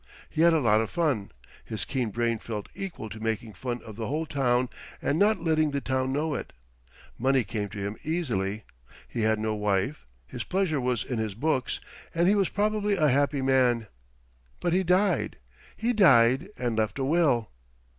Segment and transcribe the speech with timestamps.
[0.31, 1.31] He had a lot of fun.
[1.63, 4.67] His keen brain felt equal to making fun of the whole town
[4.99, 6.53] and not letting the town know it.
[7.19, 8.63] Money came to him easily;
[9.07, 11.79] he had no wife; his pleasure was in his books
[12.15, 13.85] and he was probably a happy man.
[14.59, 15.37] But he died.
[15.77, 17.51] He died and left a will.